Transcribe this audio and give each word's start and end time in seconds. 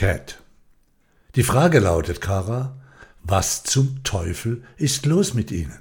Cat. 0.00 0.38
Die 1.34 1.42
Frage 1.42 1.78
lautet, 1.78 2.22
Kara, 2.22 2.74
was 3.22 3.64
zum 3.64 4.02
Teufel 4.02 4.62
ist 4.78 5.04
los 5.04 5.34
mit 5.34 5.50
Ihnen? 5.50 5.78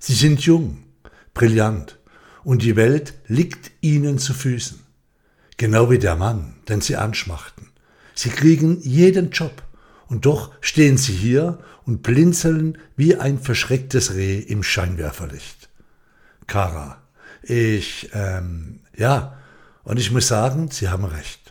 Sie 0.00 0.14
sind 0.14 0.40
jung, 0.40 0.82
brillant 1.34 2.00
und 2.42 2.62
die 2.62 2.74
Welt 2.74 3.14
liegt 3.28 3.70
Ihnen 3.80 4.18
zu 4.18 4.34
Füßen. 4.34 4.80
Genau 5.56 5.88
wie 5.88 6.00
der 6.00 6.16
Mann, 6.16 6.56
den 6.68 6.80
Sie 6.80 6.96
anschmachten. 6.96 7.68
Sie 8.16 8.30
kriegen 8.30 8.80
jeden 8.80 9.30
Job 9.30 9.62
und 10.08 10.26
doch 10.26 10.50
stehen 10.60 10.98
Sie 10.98 11.12
hier 11.12 11.60
und 11.86 12.02
blinzeln 12.02 12.76
wie 12.96 13.14
ein 13.14 13.38
verschrecktes 13.38 14.14
Reh 14.14 14.40
im 14.40 14.64
Scheinwerferlicht. 14.64 15.68
Kara, 16.48 17.00
ich, 17.44 18.10
ähm, 18.14 18.80
ja, 18.96 19.38
und 19.84 20.00
ich 20.00 20.10
muss 20.10 20.26
sagen, 20.26 20.72
Sie 20.72 20.88
haben 20.88 21.04
recht. 21.04 21.43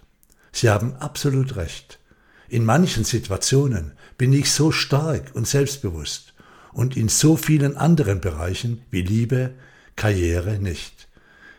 Sie 0.53 0.69
haben 0.69 0.95
absolut 0.97 1.57
recht. 1.57 1.99
In 2.47 2.63
manchen 2.63 3.03
Situationen 3.03 3.93
bin 4.17 4.31
ich 4.31 4.51
so 4.51 4.71
stark 4.71 5.31
und 5.33 5.47
selbstbewusst 5.47 6.33
und 6.71 6.95
in 6.95 7.09
so 7.09 7.35
vielen 7.35 7.75
anderen 7.75 8.21
Bereichen 8.21 8.85
wie 8.91 9.01
Liebe, 9.01 9.55
Karriere 9.95 10.59
nicht. 10.59 11.07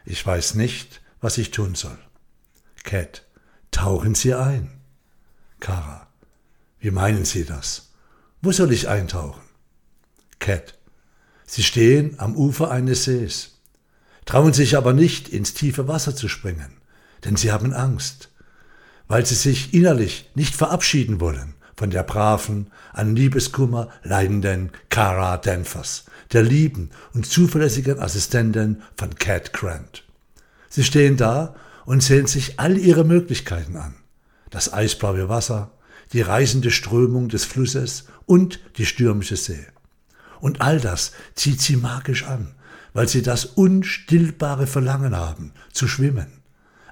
Ich 0.04 0.24
weiß 0.24 0.54
nicht, 0.54 1.00
was 1.20 1.38
ich 1.38 1.50
tun 1.50 1.74
soll. 1.74 1.98
Cat, 2.84 3.26
tauchen 3.70 4.14
Sie 4.14 4.34
ein. 4.34 4.70
Kara, 5.58 6.06
wie 6.78 6.90
meinen 6.90 7.24
Sie 7.24 7.44
das? 7.44 7.92
Wo 8.42 8.52
soll 8.52 8.72
ich 8.72 8.88
eintauchen? 8.88 9.42
Cat, 10.38 10.78
Sie 11.46 11.62
stehen 11.62 12.18
am 12.20 12.36
Ufer 12.36 12.70
eines 12.70 13.04
Sees, 13.04 13.60
trauen 14.24 14.52
sich 14.52 14.76
aber 14.76 14.92
nicht 14.92 15.28
ins 15.28 15.54
tiefe 15.54 15.88
Wasser 15.88 16.14
zu 16.14 16.28
springen, 16.28 16.76
denn 17.24 17.36
Sie 17.36 17.50
haben 17.50 17.72
Angst 17.72 18.30
weil 19.08 19.26
sie 19.26 19.34
sich 19.34 19.74
innerlich 19.74 20.30
nicht 20.34 20.54
verabschieden 20.54 21.20
wollen 21.20 21.54
von 21.76 21.90
der 21.90 22.04
braven, 22.04 22.68
an 22.92 23.16
Liebeskummer 23.16 23.88
leidenden 24.02 24.70
Cara 24.90 25.36
Danvers, 25.38 26.04
der 26.32 26.42
lieben 26.42 26.90
und 27.12 27.26
zuverlässigen 27.26 27.98
Assistentin 27.98 28.82
von 28.96 29.14
Cat 29.16 29.52
Grant. 29.52 30.04
Sie 30.68 30.84
stehen 30.84 31.16
da 31.16 31.54
und 31.84 32.02
sehen 32.02 32.26
sich 32.26 32.60
all 32.60 32.78
ihre 32.78 33.04
Möglichkeiten 33.04 33.76
an. 33.76 33.94
Das 34.50 34.72
eisblaue 34.72 35.28
Wasser, 35.28 35.72
die 36.12 36.20
reißende 36.20 36.70
Strömung 36.70 37.28
des 37.28 37.44
Flusses 37.44 38.04
und 38.26 38.60
die 38.78 38.86
stürmische 38.86 39.36
See. 39.36 39.66
Und 40.40 40.60
all 40.60 40.80
das 40.80 41.12
zieht 41.34 41.60
sie 41.60 41.76
magisch 41.76 42.24
an, 42.24 42.54
weil 42.92 43.08
sie 43.08 43.22
das 43.22 43.44
unstillbare 43.44 44.66
Verlangen 44.66 45.16
haben, 45.16 45.52
zu 45.72 45.88
schwimmen. 45.88 46.28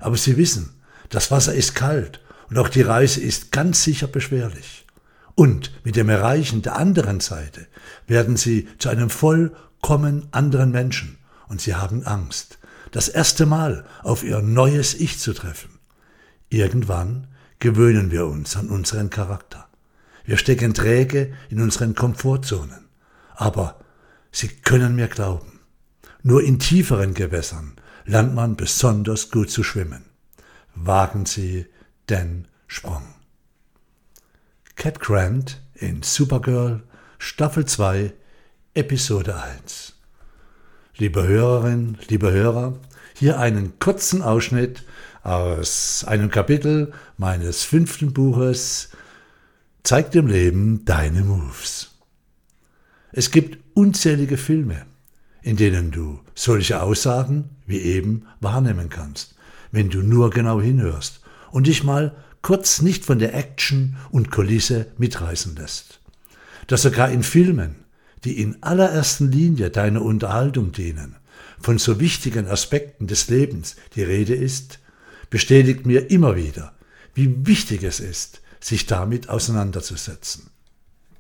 Aber 0.01 0.17
sie 0.17 0.37
wissen, 0.37 0.75
das 1.13 1.31
Wasser 1.31 1.55
ist 1.55 1.75
kalt 1.75 2.21
und 2.49 2.59
auch 2.59 2.71
die 2.71 2.81
Reise 2.81 3.21
ist 3.21 3.53
ganz 3.53 3.85
sicher 3.85 4.07
beschwerlich. 4.07 4.87
Und 5.35 5.73
mit 5.85 5.95
dem 5.95 6.09
Erreichen 6.09 6.63
der 6.63 6.77
anderen 6.77 7.21
Seite 7.21 7.67
werden 8.07 8.37
sie 8.37 8.67
zu 8.79 8.89
einem 8.89 9.11
vollkommen 9.11 10.27
anderen 10.31 10.71
Menschen 10.71 11.19
und 11.49 11.61
sie 11.61 11.75
haben 11.75 12.05
Angst, 12.05 12.59
das 12.93 13.09
erste 13.09 13.45
Mal 13.45 13.85
auf 14.03 14.25
ihr 14.25 14.41
neues 14.41 14.95
Ich 14.95 15.19
zu 15.19 15.35
treffen. 15.35 15.79
Irgendwann 16.49 17.29
gewöhnen 17.59 18.11
wir 18.11 18.27
uns 18.27 18.57
an 18.57 18.69
unseren 18.69 19.11
Charakter. 19.11 19.69
Wir 20.25 20.39
stecken 20.39 20.73
träge 20.73 21.35
in 21.51 21.61
unseren 21.61 21.95
Komfortzonen. 21.95 22.89
Aber 23.35 23.81
Sie 24.31 24.49
können 24.49 24.97
mir 24.97 25.09
glauben, 25.09 25.61
nur 26.23 26.43
in 26.43 26.59
tieferen 26.59 27.13
Gewässern 27.13 27.75
lernt 28.07 28.35
man 28.35 28.57
besonders 28.57 29.31
gut 29.31 29.51
zu 29.51 29.63
schwimmen 29.63 30.07
wagen 30.75 31.27
sie 31.27 31.67
den 32.09 32.49
Sprung. 32.67 33.03
Cat 34.77 35.01
Grant 35.01 35.61
in 35.75 36.03
Supergirl 36.03 36.83
Staffel 37.19 37.67
2 37.67 38.13
Episode 38.75 39.41
1 39.41 39.95
Liebe 40.97 41.27
Hörerin, 41.27 41.99
liebe 42.09 42.33
Hörer, 42.33 42.79
hier 43.15 43.39
einen 43.39 43.79
kurzen 43.79 44.23
Ausschnitt 44.23 44.85
aus 45.23 46.05
einem 46.07 46.31
Kapitel 46.31 46.93
meines 47.17 47.63
fünften 47.63 48.13
Buches 48.13 48.91
Zeig 49.85 50.13
dem 50.13 50.27
Leben 50.29 50.85
deine 50.85 51.23
Moves. 51.23 51.91
Es 53.11 53.31
gibt 53.31 53.59
unzählige 53.75 54.37
Filme, 54.37 54.87
in 55.43 55.57
denen 55.57 55.91
du 55.91 56.21
solche 56.35 56.83
Aussagen 56.83 57.51
wie 57.67 57.81
eben 57.81 58.27
wahrnehmen 58.41 58.89
kannst 58.89 59.35
wenn 59.73 59.91
du 59.91 60.03
nur 60.03 60.31
genau 60.31 60.61
hinhörst 60.61 61.21
und 61.51 61.67
dich 61.67 61.83
mal 61.83 62.15
kurz 62.43 62.83
nicht 62.83 63.05
von 63.05 63.19
der 63.19 63.35
Action 63.35 63.97
und 64.11 64.31
Kulisse 64.31 64.87
mitreißen 64.99 65.57
lässt. 65.57 66.01
Dass 66.67 66.83
sogar 66.83 67.11
in 67.11 67.23
Filmen, 67.23 67.77
die 68.25 68.41
in 68.41 68.63
allererster 68.63 69.25
Linie 69.25 69.71
deiner 69.71 70.03
Unterhaltung 70.03 70.73
dienen, 70.73 71.17
von 71.61 71.79
so 71.79 72.01
wichtigen 72.01 72.47
Aspekten 72.47 73.07
des 73.07 73.29
Lebens 73.29 73.77
die 73.95 74.03
Rede 74.03 74.35
ist, 74.35 74.79
bestätigt 75.31 75.87
mir 75.87 76.11
immer 76.11 76.37
wieder, 76.37 76.75
wie 77.15 77.47
wichtig 77.47 77.83
es 77.83 78.01
ist, 78.01 78.43
sich 78.61 78.87
damit 78.87 79.29
auseinanderzusetzen. 79.29 80.51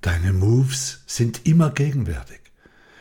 Deine 0.00 0.32
Moves 0.32 1.00
sind 1.06 1.46
immer 1.46 1.70
gegenwärtig. 1.70 2.40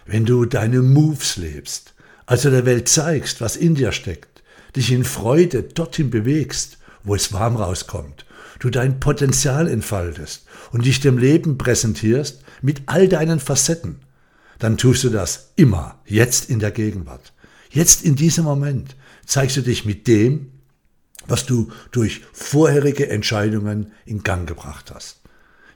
Wenn 0.05 0.25
du 0.25 0.45
deine 0.45 0.81
Moves 0.81 1.37
lebst, 1.37 1.93
also 2.25 2.49
der 2.49 2.65
Welt 2.65 2.87
zeigst, 2.87 3.41
was 3.41 3.55
in 3.55 3.75
dir 3.75 3.91
steckt, 3.91 4.30
dich 4.75 4.91
in 4.91 5.03
Freude 5.03 5.63
dorthin 5.63 6.09
bewegst, 6.09 6.77
wo 7.03 7.15
es 7.15 7.33
warm 7.33 7.55
rauskommt, 7.55 8.25
du 8.59 8.69
dein 8.69 8.99
Potenzial 8.99 9.67
entfaltest 9.67 10.45
und 10.71 10.85
dich 10.85 10.99
dem 10.99 11.17
Leben 11.17 11.57
präsentierst 11.57 12.43
mit 12.61 12.83
all 12.85 13.07
deinen 13.07 13.39
Facetten, 13.39 14.01
dann 14.59 14.77
tust 14.77 15.03
du 15.03 15.09
das 15.09 15.51
immer, 15.55 15.99
jetzt 16.05 16.49
in 16.49 16.59
der 16.59 16.71
Gegenwart. 16.71 17.33
Jetzt 17.71 18.03
in 18.03 18.15
diesem 18.15 18.45
Moment 18.45 18.95
zeigst 19.25 19.57
du 19.57 19.61
dich 19.61 19.85
mit 19.85 20.07
dem, 20.07 20.51
was 21.27 21.45
du 21.45 21.71
durch 21.91 22.21
vorherige 22.33 23.09
Entscheidungen 23.09 23.91
in 24.05 24.23
Gang 24.23 24.47
gebracht 24.47 24.91
hast. 24.93 25.21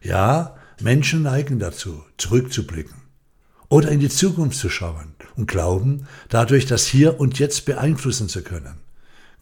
Ja, 0.01 0.57
Menschen 0.81 1.23
neigen 1.23 1.57
dazu, 1.57 2.03
zurückzublicken 2.17 2.95
oder 3.69 3.89
in 3.89 3.99
die 3.99 4.09
Zukunft 4.09 4.59
zu 4.59 4.69
schauen 4.69 5.15
und 5.35 5.47
glauben, 5.47 6.07
dadurch 6.29 6.65
das 6.65 6.85
Hier 6.85 7.19
und 7.19 7.39
Jetzt 7.39 7.65
beeinflussen 7.65 8.29
zu 8.29 8.43
können. 8.43 8.84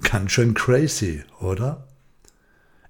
Ganz 0.04 0.32
schön 0.34 0.54
crazy, 0.54 1.24
oder? 1.40 1.88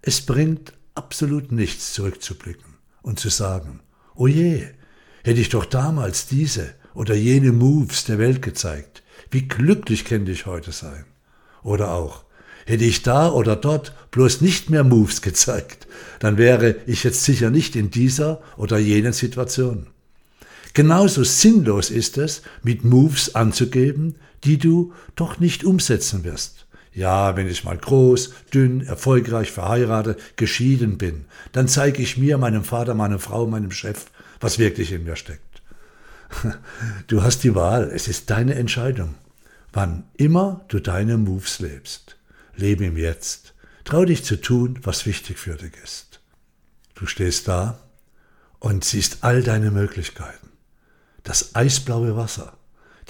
Es 0.02 0.22
bringt 0.22 0.74
absolut 0.96 1.52
nichts 1.52 1.94
zurückzublicken 1.94 2.76
und 3.02 3.20
zu 3.20 3.30
sagen, 3.30 3.80
oh 4.16 4.28
je, 4.28 4.68
hätte 5.24 5.40
ich 5.40 5.50
doch 5.50 5.66
damals 5.66 6.28
diese 6.28 6.74
oder 6.94 7.16
jene 7.16 7.52
Moves 7.52 8.04
der 8.06 8.20
Welt 8.20 8.42
gezeigt, 8.42 9.04
wie 9.32 9.48
glücklich 9.48 10.06
könnte 10.06 10.32
ich 10.32 10.46
heute 10.46 10.72
sein. 10.72 11.06
Oder 11.64 11.92
auch, 11.92 12.26
hätte 12.66 12.84
ich 12.84 13.04
da 13.04 13.32
oder 13.32 13.56
dort 13.56 13.94
bloß 14.12 14.42
nicht 14.42 14.70
mehr 14.70 14.84
Moves 14.84 15.22
gezeigt, 15.22 15.88
dann 16.20 16.38
wäre 16.38 16.76
ich 16.88 17.04
jetzt 17.04 17.24
sicher 17.24 17.50
nicht 17.50 17.76
in 17.76 17.90
dieser 17.90 18.42
oder 18.58 18.78
jenen 18.78 19.14
Situation. 19.14 19.88
Genauso 20.74 21.24
sinnlos 21.24 21.90
ist 21.92 22.18
es, 22.18 22.42
mit 22.64 22.84
Moves 22.84 23.36
anzugeben, 23.36 24.16
die 24.44 24.58
du 24.58 24.94
doch 25.16 25.40
nicht 25.40 25.64
umsetzen 25.64 26.24
wirst. 26.24 26.66
Ja, 26.94 27.36
wenn 27.36 27.48
ich 27.48 27.64
mal 27.64 27.78
groß, 27.78 28.34
dünn, 28.54 28.82
erfolgreich, 28.82 29.52
verheiratet, 29.52 30.38
geschieden 30.38 30.98
bin, 30.98 31.26
dann 31.52 31.68
zeige 31.68 32.04
ich 32.04 32.18
mir, 32.18 32.38
meinem 32.38 32.64
Vater, 32.64 32.94
meiner 32.94 33.20
Frau, 33.20 33.48
meinem 33.48 33.72
Chef, 33.72 34.06
was 34.40 34.60
wirklich 34.60 34.92
in 34.92 35.04
mir 35.04 35.16
steckt. 35.16 35.42
Du 37.08 37.24
hast 37.24 37.44
die 37.44 37.56
Wahl, 37.56 37.92
es 37.94 38.08
ist 38.08 38.30
deine 38.30 38.56
Entscheidung. 38.56 39.16
Wann 39.72 40.04
immer 40.18 40.66
du 40.68 40.80
deine 40.80 41.18
Moves 41.18 41.60
lebst, 41.60 42.18
lebe 42.56 42.86
im 42.86 42.98
Jetzt. 42.98 43.54
Trau 43.86 44.06
dich 44.06 44.24
zu 44.24 44.40
tun, 44.40 44.80
was 44.84 45.06
wichtig 45.06 45.38
für 45.40 45.56
dich 45.56 45.74
ist. 45.84 46.22
Du 46.96 47.06
stehst 47.08 47.48
da 47.48 47.80
und 48.60 48.86
siehst 48.86 49.24
all 49.24 49.42
deine 49.44 49.72
Möglichkeiten. 49.72 50.50
Das 51.24 51.56
eisblaue 51.56 52.16
Wasser, 52.16 52.58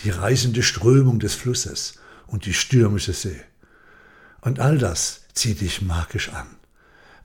die 0.03 0.09
reißende 0.09 0.63
Strömung 0.63 1.19
des 1.19 1.35
Flusses 1.35 1.99
und 2.27 2.45
die 2.45 2.53
stürmische 2.53 3.13
See. 3.13 3.41
Und 4.43 4.59
all 4.59 4.77
das 4.77 5.21
zieht 5.33 5.61
dich 5.61 5.81
magisch 5.81 6.29
an, 6.29 6.47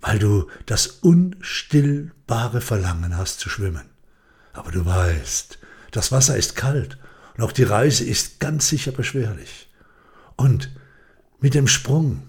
weil 0.00 0.20
du 0.20 0.48
das 0.66 0.86
unstillbare 0.86 2.60
Verlangen 2.60 3.16
hast 3.16 3.40
zu 3.40 3.48
schwimmen. 3.48 3.86
Aber 4.52 4.70
du 4.70 4.86
weißt, 4.86 5.58
das 5.90 6.12
Wasser 6.12 6.36
ist 6.36 6.54
kalt 6.54 6.96
und 7.36 7.42
auch 7.42 7.50
die 7.50 7.64
Reise 7.64 8.04
ist 8.04 8.38
ganz 8.38 8.68
sicher 8.68 8.92
beschwerlich. 8.92 9.68
Und 10.36 10.70
mit 11.40 11.54
dem 11.54 11.66
Sprung, 11.66 12.22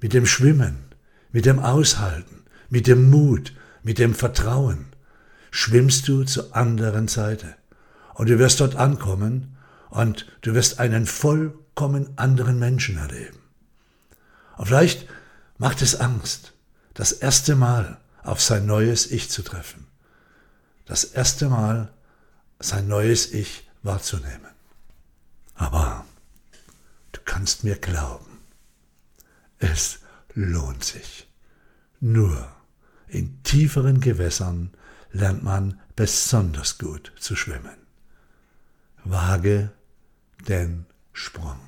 mit 0.00 0.12
dem 0.12 0.26
Schwimmen, 0.26 0.84
mit 1.32 1.46
dem 1.46 1.58
Aushalten, 1.58 2.44
mit 2.68 2.86
dem 2.86 3.08
Mut, 3.08 3.54
mit 3.82 3.98
dem 3.98 4.14
Vertrauen 4.14 4.86
schwimmst 5.50 6.08
du 6.08 6.24
zur 6.24 6.54
anderen 6.54 7.08
Seite. 7.08 7.56
Und 8.12 8.28
du 8.28 8.38
wirst 8.38 8.60
dort 8.60 8.76
ankommen 8.76 9.56
und 9.88 10.26
du 10.42 10.52
wirst 10.52 10.78
einen 10.78 11.06
vollkommen 11.06 12.18
anderen 12.18 12.58
Menschen 12.58 12.98
erleben. 12.98 13.45
Und 14.56 14.66
vielleicht 14.66 15.06
macht 15.58 15.82
es 15.82 16.00
Angst, 16.00 16.52
das 16.94 17.12
erste 17.12 17.56
Mal 17.56 17.98
auf 18.22 18.40
sein 18.40 18.66
neues 18.66 19.10
Ich 19.10 19.30
zu 19.30 19.42
treffen. 19.42 19.86
Das 20.86 21.04
erste 21.04 21.48
Mal 21.48 21.92
sein 22.58 22.88
neues 22.88 23.32
Ich 23.32 23.68
wahrzunehmen. 23.82 24.50
Aber 25.54 26.06
du 27.12 27.20
kannst 27.24 27.64
mir 27.64 27.76
glauben, 27.76 28.40
es 29.58 30.00
lohnt 30.34 30.84
sich. 30.84 31.28
Nur 32.00 32.48
in 33.08 33.42
tieferen 33.42 34.00
Gewässern 34.00 34.70
lernt 35.12 35.42
man 35.42 35.80
besonders 35.94 36.78
gut 36.78 37.12
zu 37.18 37.36
schwimmen. 37.36 37.76
Wage 39.04 39.70
den 40.46 40.86
Sprung. 41.12 41.58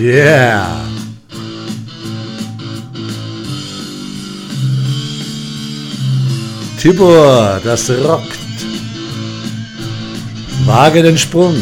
Yeah! 0.00 0.80
Tibor, 6.78 7.60
das 7.62 7.90
rockt. 7.90 8.38
Wage 10.64 11.02
den 11.02 11.18
Sprung. 11.18 11.54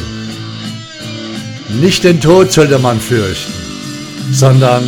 Nicht 1.81 2.05
den 2.05 2.21
Tod 2.21 2.53
sollte 2.53 2.79
man 2.79 3.01
fürchten, 3.01 3.53
sondern 4.31 4.85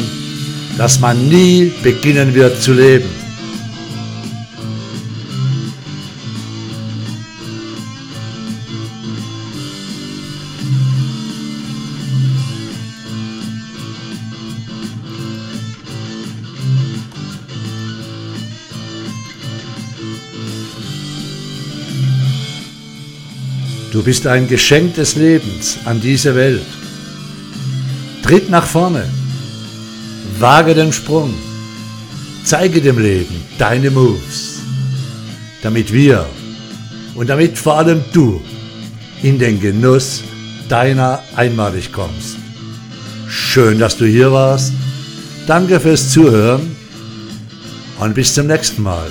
dass 0.79 1.01
man 1.01 1.29
nie 1.29 1.73
beginnen 1.83 2.33
wird 2.33 2.63
zu 2.63 2.73
leben. 2.73 3.20
Du 23.93 24.05
bist 24.05 24.27
ein 24.27 24.47
Geschenk 24.47 24.95
des 24.95 25.17
Lebens 25.17 25.79
an 25.85 26.01
diese 26.01 26.35
Welt. 26.37 26.67
Tritt 28.23 28.49
nach 28.49 28.67
vorne, 28.67 29.05
wage 30.39 30.75
den 30.75 30.93
Sprung, 30.93 31.35
zeige 32.45 32.81
dem 32.81 32.99
Leben 32.99 33.35
deine 33.59 33.91
Moves, 33.91 34.61
damit 35.63 35.93
wir 35.93 36.27
und 37.17 37.29
damit 37.29 37.59
vor 37.59 37.79
allem 37.79 38.05
du 38.13 38.41
in 39.23 39.39
den 39.41 39.61
Genuss 39.61 40.23
deiner 40.69 41.23
einmalig 41.35 41.93
kommst. 41.93 42.37
Schön, 43.29 43.81
dass 43.81 43.97
du 43.97 44.07
hier 44.07 44.31
warst. 44.31 44.73
Danke 45.49 45.81
fürs 45.81 46.11
Zuhören 46.11 46.77
und 47.99 48.15
bis 48.15 48.35
zum 48.35 48.47
nächsten 48.47 48.83
Mal. 48.83 49.11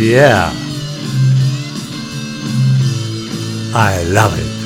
Yeah. 0.00 0.50
I 3.74 4.02
love 4.04 4.38
it. 4.38 4.59